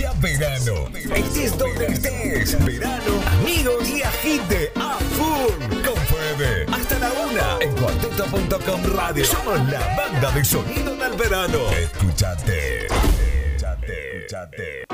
[0.00, 0.88] ya verano.
[1.14, 2.64] Estés donde estés.
[2.64, 5.52] Verano, amigos y agite a full.
[5.84, 6.66] Con Fede.
[6.72, 7.58] Hasta la una.
[7.60, 9.24] En cuarteto.com radio.
[9.24, 11.58] Somos la banda de sonido del verano.
[11.70, 12.86] Escúchate.
[12.86, 14.16] Escúchate.
[14.16, 14.84] Escúchate.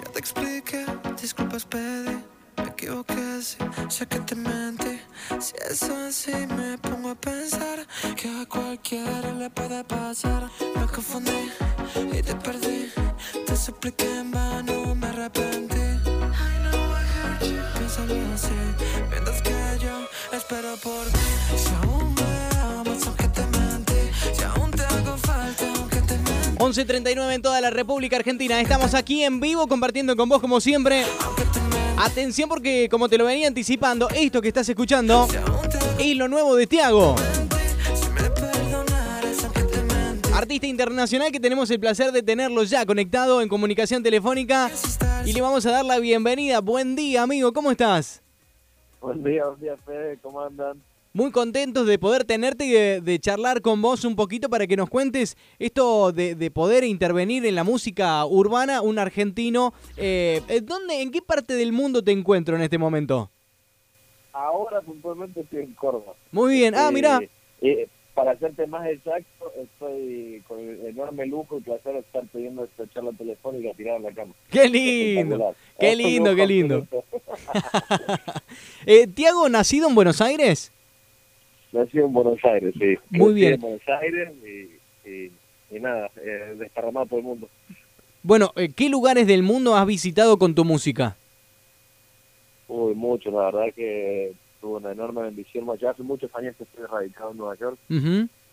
[0.00, 0.84] Ya te expliqué,
[1.20, 2.07] disculpas pedí, me
[3.38, 3.56] equivoqué, sí,
[3.88, 5.00] sé que te mentí.
[5.40, 10.48] Si es así, me pongo a pensar que a cualquiera le puede pasar.
[10.74, 11.50] Me confundí
[12.12, 12.90] y te perdí,
[13.46, 15.76] te supliqué en vano, me arrepentí.
[15.76, 17.78] I know I hurt you.
[17.78, 18.58] Piénsalo así,
[19.10, 21.18] mientras que yo espero por ti.
[21.56, 26.58] Si aún me amas, aunque te mentí, si aún te hago falta, aunque te mentí.
[26.58, 28.60] 11.39 en toda la República Argentina.
[28.60, 31.04] Estamos aquí en vivo compartiendo con vos como siempre.
[32.00, 35.26] Atención porque como te lo venía anticipando, esto que estás escuchando
[35.98, 37.16] es lo nuevo de Tiago.
[40.32, 44.70] Artista internacional que tenemos el placer de tenerlo ya conectado en comunicación telefónica.
[45.24, 46.60] Y le vamos a dar la bienvenida.
[46.60, 47.52] Buen día, amigo.
[47.52, 48.22] ¿Cómo estás?
[49.00, 50.80] Buen día, buen día, Fede, ¿cómo andan?
[51.12, 54.76] Muy contentos de poder tenerte y de, de charlar con vos un poquito para que
[54.76, 59.72] nos cuentes esto de, de poder intervenir en la música urbana, un argentino.
[59.96, 63.30] Eh, ¿dónde, ¿En qué parte del mundo te encuentro en este momento?
[64.32, 66.14] Ahora puntualmente estoy en Córdoba.
[66.30, 66.74] Muy bien.
[66.76, 67.20] Ah, Eh, mira.
[67.62, 72.64] eh, para hacerte más exacto, estoy con el enorme lujo y placer de estar pidiendo
[72.64, 74.34] esta charla telefónica tirada en la cama.
[74.50, 75.54] Qué lindo.
[75.80, 76.86] Qué lindo, qué lindo.
[78.86, 80.72] Eh, Tiago, nacido en Buenos Aires.
[81.72, 82.96] Nací en Buenos Aires, sí.
[83.10, 83.54] Muy bien.
[83.54, 85.32] en Buenos Aires y, y,
[85.70, 87.48] y nada, eh, desparramado por el mundo.
[88.22, 91.16] Bueno, eh, ¿qué lugares del mundo has visitado con tu música?
[92.66, 95.66] Uy, mucho, la verdad que tuve una enorme bendición.
[95.78, 97.78] Ya hace muchos años que estoy radicado en Nueva York.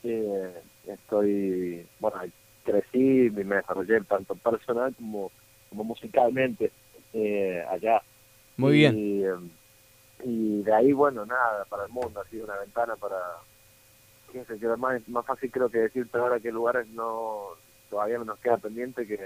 [0.03, 0.53] Eh,
[0.87, 2.17] estoy, bueno,
[2.63, 5.31] crecí y me desarrollé tanto personal como,
[5.69, 6.71] como musicalmente
[7.13, 8.01] eh, allá.
[8.57, 9.51] Muy y, bien.
[10.23, 13.17] Y de ahí, bueno, nada, para el mundo ha sido una ventana para,
[14.43, 17.49] sé, que más, más fácil creo que decirte ahora qué lugares no,
[17.89, 19.17] todavía no nos queda pendiente que,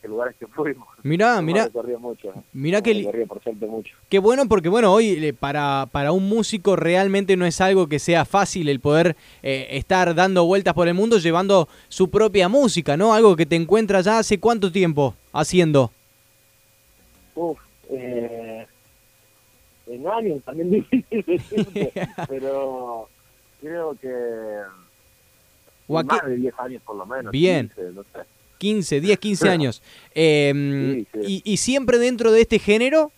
[0.00, 0.88] que lugares que fuimos.
[1.02, 1.68] Mirá, mirá,
[1.98, 2.28] mucho.
[2.28, 2.42] ¿eh?
[2.52, 3.94] mirá que por suerte mucho.
[4.08, 7.98] Qué bueno porque bueno, hoy eh, para, para un músico realmente no es algo que
[7.98, 12.96] sea fácil el poder eh, estar dando vueltas por el mundo llevando su propia música,
[12.96, 13.14] ¿no?
[13.14, 15.90] Algo que te encuentras ya hace cuánto tiempo haciendo.
[17.34, 17.58] Uf,
[17.90, 18.66] eh,
[19.94, 21.92] en años también difícil decirte,
[22.28, 23.08] pero
[23.60, 24.08] creo que
[25.88, 27.32] O más de 10 años por lo menos.
[27.32, 27.68] Bien.
[27.68, 28.20] 15, no sé.
[28.58, 29.82] 15, 10, 15 años.
[30.14, 31.42] Eh, Sí, sí.
[31.44, 33.10] Y, y siempre dentro de este género,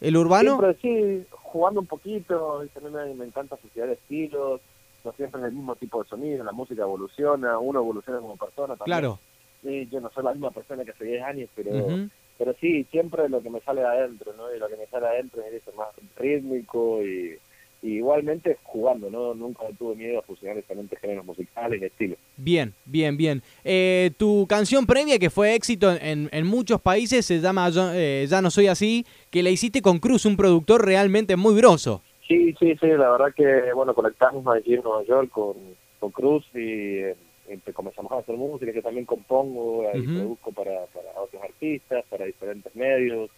[0.00, 0.58] el urbano.
[0.58, 4.60] Siempre sí, jugando un poquito, me, me encanta asociar estilos,
[5.04, 8.76] no siempre es el mismo tipo de sonido, la música evoluciona, uno evoluciona como persona
[8.76, 8.98] también.
[8.98, 9.18] Claro.
[9.62, 12.08] Sí, yo no soy la misma persona que hace 10 años, pero Ujú.
[12.38, 14.54] Pero sí, siempre lo que me sale de adentro, ¿no?
[14.54, 17.36] Y lo que me sale de adentro es eso más rítmico y,
[17.82, 19.34] y igualmente jugando, ¿no?
[19.34, 22.18] Nunca tuve miedo a fusionar diferentes géneros musicales y estilos.
[22.36, 23.42] Bien, bien, bien.
[23.64, 28.26] Eh, tu canción previa, que fue éxito en, en muchos países, se llama Yo- eh,
[28.28, 32.02] Ya no soy así, que la hiciste con Cruz, un productor realmente muy grosso.
[32.26, 35.54] Sí, sí, sí, la verdad que, bueno, conectamos allí en Nueva York con,
[35.98, 36.58] con Cruz y,
[36.98, 37.27] eh, y
[37.74, 42.74] comenzamos a hacer música, que también compongo y produzco para, para otros artistas, para diferentes
[42.74, 43.30] medios.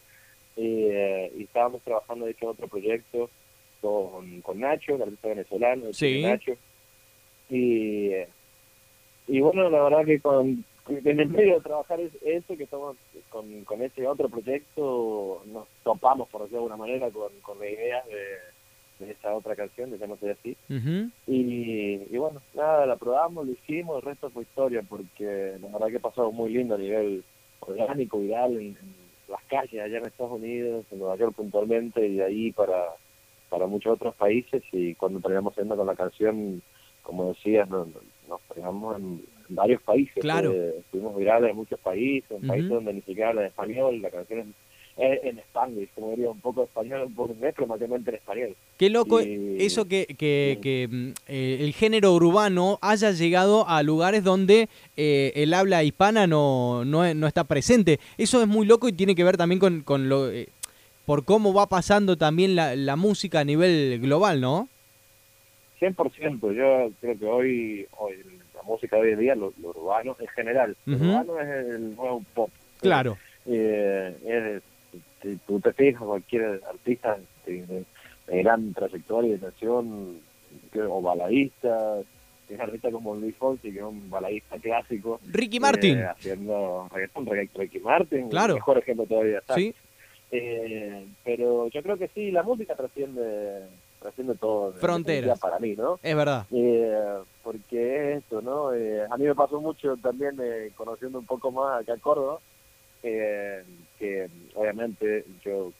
[0.56, 3.30] Y, eh, y estábamos trabajando, de hecho, en otro proyecto
[3.80, 6.22] con, con Nacho, el artista venezolano, el Sí.
[6.22, 6.52] Nacho.
[7.48, 8.10] Y,
[9.28, 12.96] y bueno, la verdad que con, en el medio de trabajar es- eso, que estamos
[13.28, 17.68] con, con ese otro proyecto, nos topamos, por decirlo de alguna manera, con, con la
[17.68, 18.14] idea de,
[19.00, 20.56] de esa otra canción, de Ya no soy así.
[21.26, 25.88] Y, y bueno, nada, la probamos, lo hicimos, el resto fue historia, porque la verdad
[25.88, 27.24] que pasó muy lindo a nivel
[27.60, 28.94] orgánico, viral, en, en
[29.28, 32.84] las calles allá en Estados Unidos, en Nueva York puntualmente, y de ahí para,
[33.48, 34.62] para muchos otros países.
[34.72, 36.62] Y cuando terminamos yendo con la canción,
[37.02, 37.88] como decías, nos,
[38.28, 40.20] nos pegamos en, en varios países.
[40.20, 40.52] Claro.
[40.52, 42.46] eh, estuvimos virales en muchos países, en Ujú.
[42.48, 44.46] países donde ni siquiera hablan español, la canción es
[45.02, 48.56] en español, como diría, un poco español, un poco inglés, pero mayormente en español.
[48.76, 53.82] Qué loco Y- eso que, que, que, mm, eh, el género urbano haya llegado a
[53.82, 57.98] lugares donde eh, el habla hispana no, no, no está presente.
[58.18, 60.30] Eso es muy loco y tiene que ver también con, con lo...
[60.30, 60.48] eh,
[61.06, 64.68] por cómo va pasando también la, la música a nivel global, ¿no?
[65.80, 68.14] 100%, yo creo que hoy, hoy
[68.54, 71.06] la música de hoy en día, lo, lo urbano en general, lo Ujú.
[71.06, 72.50] urbano es el nuevo pop.
[72.80, 73.16] Claro.
[73.46, 74.62] Eh, es-
[75.22, 77.84] si tú te fijas, cualquier artista de, de-
[78.26, 80.20] de gran trayectoria y de nación,
[80.88, 82.04] o baladistas,
[82.58, 85.20] artista como Luis Fonsi, que es un baladista clásico.
[85.26, 85.98] Ricky Martin.
[85.98, 88.54] eh, haciendo reggaetón, regga- Ricky Martin, Claro.
[88.54, 89.38] mejor ejemplo todavía.
[89.38, 89.54] está.
[89.54, 89.74] Sí,
[90.32, 93.66] Eh, pero yo creo que sí, la música trasciende,
[94.00, 94.72] trasciende todo.
[94.74, 95.40] Fronteras.
[95.40, 95.98] Para mí, ¿no?
[96.00, 96.46] es verdad.
[96.52, 98.72] Eh, porque es esto, ¿no?
[98.72, 102.38] Eh, a mí me pasó mucho también eh, conociendo un poco más acá a Córdoba,
[103.02, 103.62] eh,
[103.98, 105.72] que obviamente yo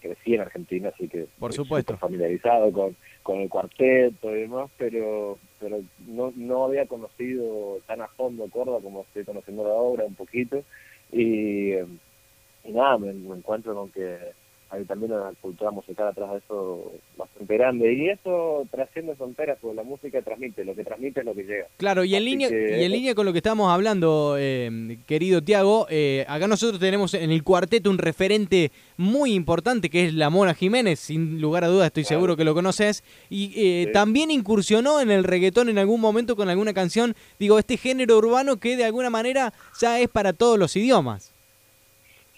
[0.00, 1.96] crecí en Argentina, así que Por supuesto.
[1.98, 8.08] familiarizado con, con el cuarteto y demás, pero pero no, no había conocido tan a
[8.08, 10.64] fondo Córdoba como estoy conociendo ahora un poquito
[11.12, 14.18] y, y nada, me, me encuentro con que
[14.72, 19.76] hay también una cultura musical atrás de eso bastante grande y eso trasciende fronteras porque
[19.76, 21.66] la música transmite, lo que transmite es lo que llega.
[21.76, 24.96] Claro, y en Así línea que- y en línea con lo que estamos hablando, eh,
[25.06, 30.14] querido Tiago, eh, acá nosotros tenemos en el cuarteto un referente muy importante que es
[30.14, 32.16] la Mona Jiménez, sin lugar a dudas estoy Claro.
[32.16, 33.92] seguro que lo conoces, y eh, Sí.
[33.92, 38.56] también incursionó en el reggaetón en algún momento con alguna canción, digo, este género urbano
[38.56, 41.31] que de alguna manera ya es para todos los idiomas.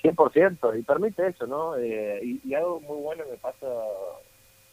[0.04, 1.76] 100%, y permite eso, ¿no?
[1.76, 3.66] Eh, y, y algo muy bueno me pasa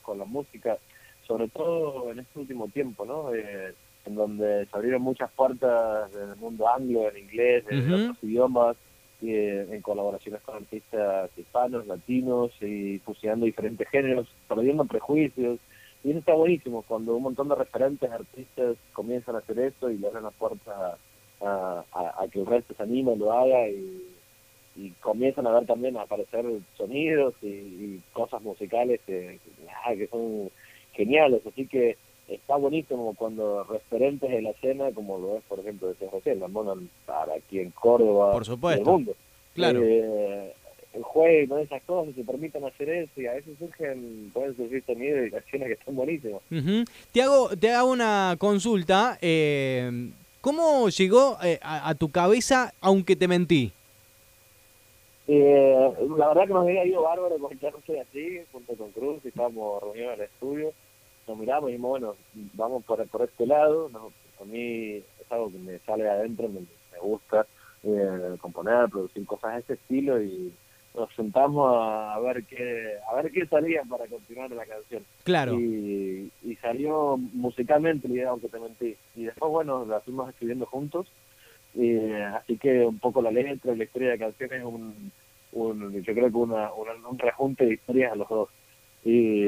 [0.02, 0.78] con la música,
[1.26, 3.34] sobre todo en este último tiempo, ¿no?
[3.34, 3.74] Eh,
[4.06, 8.76] en donde se abrieron muchas puertas en el mundo anglo, en inglés, en otros idiomas,
[9.22, 15.60] y, eh, en colaboraciones con artistas hispanos, latinos, y fusionando diferentes géneros, perdiendo prejuicios.
[16.04, 19.98] Y eso está buenísimo, cuando un montón de referentes artistas comienzan a hacer eso y
[20.00, 20.98] le abren la puerta
[21.42, 24.08] a, a- a que el resto se anime, lo haga y,
[24.76, 26.46] y comienzan a ver también a aparecer
[26.78, 30.50] sonidos y, y cosas musicales que, que, nada, que son
[30.94, 31.42] geniales.
[31.46, 31.98] Así que
[32.28, 36.48] está buenísimo cuando referentes de la escena, como lo es, por ejemplo, de José, la
[36.48, 36.74] Mona
[37.06, 38.82] para aquí en Córdoba, Por supuesto.
[38.82, 39.16] el mundo.
[39.54, 39.82] Claro.
[39.84, 40.54] Eh,
[41.02, 45.28] jueguen con esas cosas, se permitan hacer eso y a veces surgen, pueden surgir sonidos
[45.28, 46.42] y canciones que están buenísimas.
[46.52, 46.84] Ujú.
[47.12, 49.18] Te hago, te hago una consulta.
[49.22, 53.72] eh, ¿Cómo llegó eh, a, a tu cabeza, aunque te mentí?
[55.28, 59.30] Eh, la verdad que nos había ido bárbaro con soy así, junto con Cruz, y
[59.30, 60.74] estábamos reunidos en el estudio,
[61.28, 62.16] nos miramos y dijimos, bueno,
[62.54, 66.50] vamos por, por este lado, no, a mí es algo que me sale de adentro,
[66.50, 67.46] me, me gusta
[67.84, 70.52] eh, componer, producir cosas de ese estilo y
[70.94, 75.04] nos sentamos a, a ver qué a ver qué salía para continuar la canción.
[75.24, 75.58] Claro.
[75.58, 78.96] Y, y salió musicalmente la idea, aunque te mentí.
[79.16, 81.08] Y después, bueno, la fuimos escribiendo juntos.
[81.74, 81.98] Y,
[82.36, 85.12] así que un poco la letra la historia de la canción es un,
[85.54, 88.50] un yo creo que una, una- un rejunte de historias a los dos.
[89.04, 89.44] Y,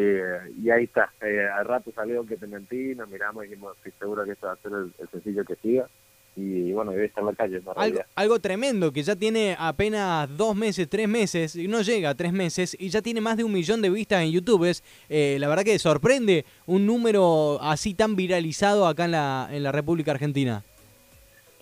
[0.63, 1.11] y ahí está.
[1.21, 4.45] Eh, al rato salió Aunque te mentí, nos miramos y dijimos, estoy seguro que este
[4.47, 5.87] va a ser el, el sencillo que siga.
[6.35, 8.05] Y bueno, y hoy está en la calle, en Algo, realidad.
[8.15, 12.33] algo tremendo, que ya tiene apenas dos meses, tres meses, y no llega a tres
[12.33, 14.63] meses, y ya tiene más de un millón de vistas en YouTube.
[14.67, 19.61] Es, eh, la verdad que sorprende un número así tan viralizado acá en la, en
[19.61, 20.63] la República Argentina.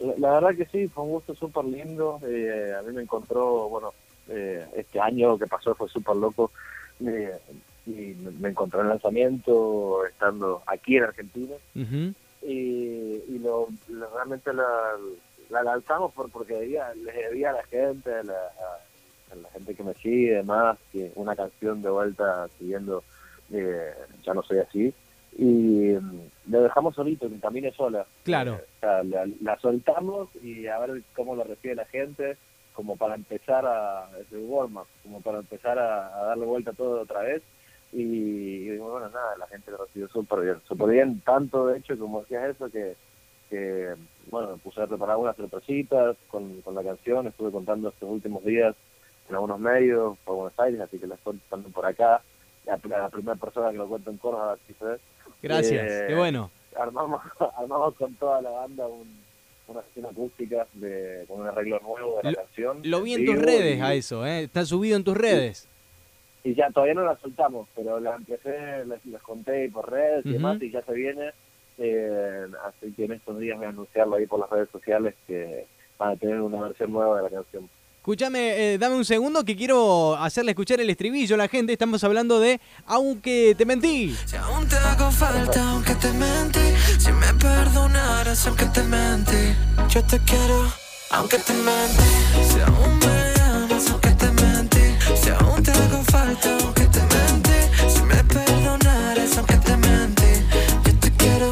[0.01, 2.19] La, la verdad que sí, fue un gusto súper lindo.
[2.27, 3.93] Eh, a mí me encontró, bueno,
[4.29, 6.51] eh, este año que pasó fue súper loco.
[7.05, 7.37] eh,
[7.87, 11.55] y me, encontró en lanzamiento estando aquí en Argentina.
[12.43, 14.67] Y, y lo, lo- realmente la,
[15.49, 19.49] la lanzamos por, porque debía, les debía a la gente, a la, a- a la
[19.49, 23.03] gente que me sigue y demás, que una canción de vuelta siguiendo
[23.51, 23.93] eh,
[24.23, 24.93] Ya no soy así.
[25.37, 28.05] Y mm, lo dejamos solito, que camine sola.
[28.23, 28.55] Claro.
[28.55, 32.37] O sea, la, la soltamos y a ver cómo lo recibe la gente,
[32.73, 37.01] como para empezar a, es el warm-up, como para empezar a, a darle vuelta todo
[37.01, 37.41] otra vez.
[37.93, 41.97] Y, y bueno, nada, la gente lo recibió súper bien, súper bien, tanto de hecho
[41.99, 42.95] como decías eso, que,
[43.49, 43.95] que
[44.29, 48.45] bueno, me puse a preparar unas sorpresitas con, con la canción, estuve contando estos últimos
[48.45, 48.75] días
[49.27, 52.21] en algunos medios por Buenos Aires, así que la estoy contando por acá.
[52.65, 54.97] La, la primera persona que lo cuenta en Córdoba, así fue.
[55.41, 56.51] Gracias, Eh, qué bueno.
[56.79, 57.21] armamos,
[57.57, 59.21] armamos con toda la banda un-
[59.67, 62.81] una sesión acústica de, con un arreglo nuevo de la Lo- canción.
[62.83, 64.43] Lo vi en tus redes y, a eso, ¿eh?
[64.43, 65.67] está subido en tus redes.
[66.43, 70.37] Y ya todavía no la soltamos, pero la empecé, les, conté por redes y Ujú.
[70.37, 71.31] demás, y ya se viene.
[71.77, 75.65] Eh, así que en estos días voy a anunciarlo ahí por las redes sociales que
[75.97, 77.69] van a tener una versión nueva de la canción.
[78.01, 81.71] Escúchame, eh, dame un segundo que quiero hacerle escuchar el estribillo a la gente.
[81.71, 84.17] Estamos hablando de Aunque te mentí.
[84.25, 86.59] Si aún te hago falta, aunque te mentí.
[86.97, 89.55] Si me perdonaras, aunque te mentí.
[89.87, 90.73] Yo te quiero,
[91.11, 92.03] aunque te mentí.
[92.51, 94.81] Si aún me amas, aunque te mentí.
[95.21, 97.87] Si aún te hago falta, aunque te mentí.
[97.87, 100.23] Si me perdonaras, aunque te mentí.
[100.85, 101.51] Yo te quiero,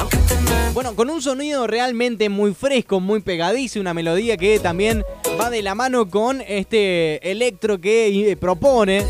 [0.00, 0.72] aunque te mentí.
[0.72, 5.04] Bueno, con un sonido realmente muy fresco, muy pegadizo, una melodía que también
[5.40, 9.02] va de la mano con este electro que eh, propone.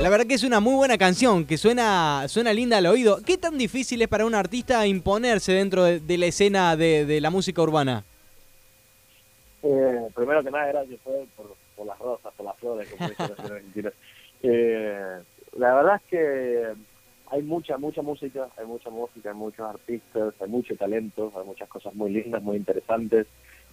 [0.00, 3.18] La verdad que es una muy buena canción, que suena, suena linda al oído.
[3.24, 7.60] ¿Qué tan difícil es para un artista imponerse dentro de, la escena de, la música
[7.60, 8.04] urbana?
[9.62, 11.26] Eh, primero que nada, gracias por,
[11.76, 13.10] por las rosas, por las flores, como
[14.42, 15.18] eh,
[15.58, 16.74] La verdad es que
[17.30, 21.68] hay mucha, mucha música, hay mucha música, hay muchos artistas, hay mucho talento, hay muchas
[21.68, 23.26] cosas muy lindas, muy interesantes.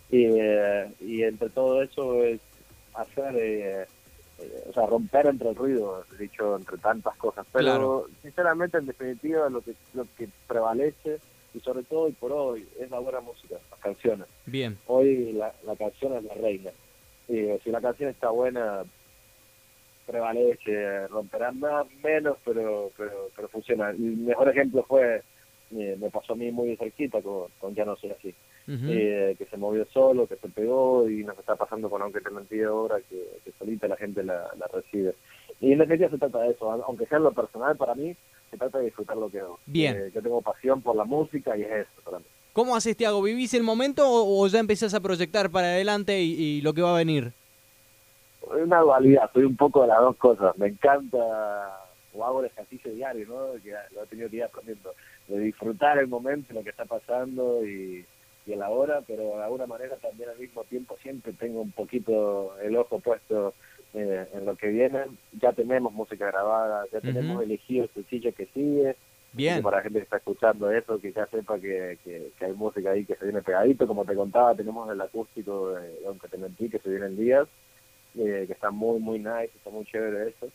[0.09, 2.39] Y, eh, y entre todo eso es
[2.93, 3.85] hacer, eh,
[4.39, 7.45] eh, o sea, romper entre el ruido, dicho, entre tantas cosas.
[7.51, 11.19] Pero sinceramente, en definitiva, lo que, lo que prevalece,
[11.53, 14.27] y sobre todo y por hoy, es la buena música, las canciones.
[14.45, 14.77] Bien.
[14.87, 16.71] Hoy la, la canción es la reina.
[17.27, 18.83] Y si la canción está buena,
[20.07, 23.89] prevalece, romperán más, menos, pero, pero, pero funciona.
[23.89, 25.21] El mejor ejemplo fue,
[25.75, 28.33] eh, me pasó a mí muy cerquita con, con Ya no soy así,
[28.67, 32.29] eh, que se movió solo, que se pegó y nos está pasando con Aunque te
[32.29, 35.15] mentí ahora, que, que solita la gente la, recibe.
[35.59, 38.15] Y en definitiva se trata de eso, aunque sea en lo personal para mí,
[38.51, 39.59] se trata de disfrutar lo que hago.
[39.65, 39.95] Bien.
[39.95, 42.25] Eh, yo tengo pasión por la música y es eso para mí.
[42.53, 43.21] ¿Cómo haces, Tiago?
[43.21, 46.97] ¿Vivís el momento o, ya empezás a proyectar para adelante y lo que va a
[46.97, 47.33] venir?
[48.55, 50.57] es una dualidad, soy un poco de las dos cosas.
[50.57, 51.17] Me encanta,
[52.13, 53.61] o hago el ejercicio diario, ¿no?
[53.61, 54.93] Que lo he tenido que ir aprendiendo,
[55.27, 58.05] de disfrutar el momento, lo que está pasando y,
[58.47, 62.57] y el ahora, pero de alguna manera también al mismo tiempo siempre tengo un poquito
[62.59, 63.53] el ojo puesto
[63.93, 64.99] eh, en lo que viene.
[65.33, 68.95] Ya tenemos música grabada, ya tenemos elegido el sencillo que sigue.
[69.33, 69.61] Bien.
[69.61, 73.05] Para la gente que está escuchando eso, que ya sepa que, que, hay música ahí
[73.05, 73.85] que se viene pegadito.
[73.85, 77.47] Como te contaba, tenemos el acústico de Aunque te mentí, que se viene en días.
[78.17, 80.49] Eh, que está muy, muy nice, está muy chévere eso.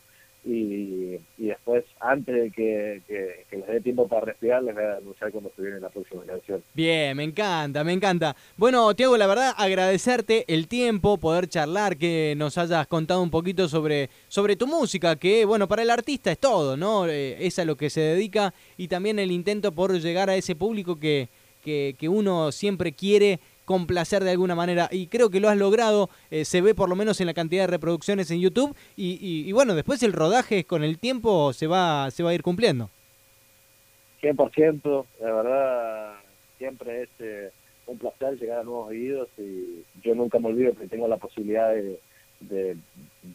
[0.45, 4.97] Y, y después, antes de que, que, les dé tiempo para respirar, les voy a
[4.97, 6.61] anunciar cuando se viene la próxima canción.
[6.73, 8.35] Bien, me encanta, me encanta.
[8.57, 13.69] Bueno, Tiago, la verdad, agradecerte el tiempo, poder charlar, que nos hayas contado un poquito
[13.69, 17.07] sobre, sobre tu música, que, bueno, para el artista es todo, ¿no?
[17.07, 20.55] Eh, es a lo que se dedica y también el intento por llegar a ese
[20.55, 21.29] público que,
[21.63, 24.89] que, que uno siempre quiere complacer de alguna manera.
[24.91, 27.63] Y creo que lo has logrado, eh, se ve por lo menos en la cantidad
[27.63, 28.75] de reproducciones en YouTube.
[28.95, 32.89] Y, bueno, después el rodaje con el tiempo se va, se va a ir cumpliendo.
[34.21, 36.13] 100%, la verdad
[36.57, 37.51] siempre es eh,
[37.87, 41.73] un placer llegar a nuevos oídos y yo nunca me olvido que tengo la posibilidad
[41.73, 42.77] de,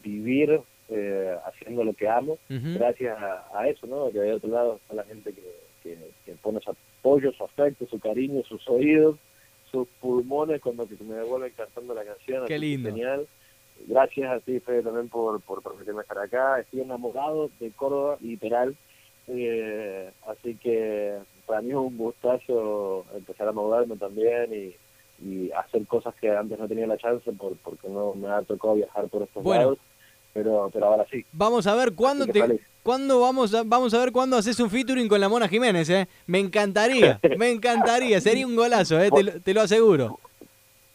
[0.02, 4.10] vivir eh, haciendo lo que amo, gracias a, eso, ¿no?
[4.10, 5.42] Que de otro lado está la gente que,
[5.82, 9.16] que, que pone su apoyo, su afecto, su cariño, sus oídos
[9.70, 12.46] sus pulmones cuando que me devuelven cantando la canción.
[12.46, 12.88] Qué lindo.
[12.90, 13.26] Genial.
[13.86, 16.60] Gracias a ti, Fede, también por, por permitirme estar acá.
[16.60, 18.76] Estoy enamorado de Córdoba, literal.
[19.28, 24.74] Eh, así que para mí es un gustazo empezar a moverme también y,
[25.52, 29.08] hacer cosas que antes no tenía la chance por, porque no me ha tocado viajar
[29.08, 29.78] por estos lados.
[30.32, 31.24] Pero, pero ahora sí.
[31.32, 35.08] Vamos a ver cuándo te, ¿Cuándo vamos a, vamos a ver cuándo haces un featuring
[35.08, 36.08] con la Mona Jiménez, eh?
[36.26, 39.10] Me encantaría, me encantaría, sería un golazo, eh,
[39.44, 40.18] te, lo aseguro.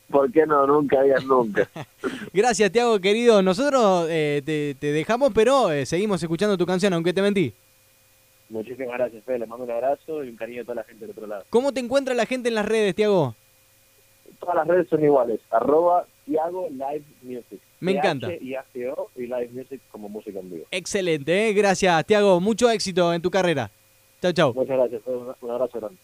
[0.09, 0.65] ¿Por qué no?
[0.65, 1.69] Nunca digas nunca.
[2.33, 3.43] Gracias, Tiago, querido.
[3.43, 7.53] Nosotros eh, te, dejamos, pero eh, seguimos escuchando tu canción, aunque te mentí.
[8.49, 9.39] Muchísimas gracias, Fede.
[9.39, 11.43] Les mando un abrazo y un cariño a toda la gente del otro lado.
[11.51, 13.35] ¿Cómo te encuentra la gente en las redes, Tiago?
[14.39, 15.39] Todas las redes son iguales.
[15.51, 17.61] Arroba Tiago Live Music.
[17.83, 18.29] Me encanta.
[18.39, 20.65] Y ACO y Live Music como música en vivo.
[20.71, 21.53] Excelente, ¿eh?
[21.53, 22.39] gracias, Tiago.
[22.39, 23.69] Mucho éxito en tu carrera.
[24.21, 24.53] Chao, chao.
[24.53, 25.01] Muchas gracias.
[25.05, 25.97] Un, abrazo grande.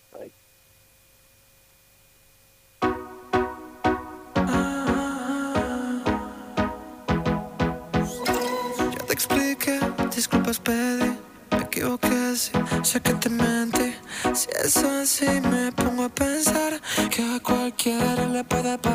[8.92, 9.80] Ya te expliqué,
[10.14, 11.18] disculpas pedí,
[11.52, 13.94] me equivoqué, sé que te mentí.
[14.34, 18.90] Si es así me pongo a pensar que a cualquiera le puede pasar.